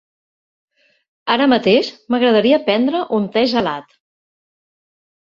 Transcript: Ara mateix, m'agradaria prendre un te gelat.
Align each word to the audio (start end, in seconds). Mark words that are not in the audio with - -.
Ara 1.33 1.45
mateix, 1.51 1.91
m'agradaria 2.15 2.59
prendre 2.69 3.01
un 3.19 3.27
te 3.35 3.43
gelat. 3.53 3.93